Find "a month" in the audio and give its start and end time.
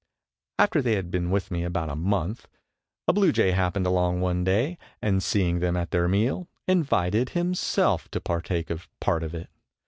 1.91-2.47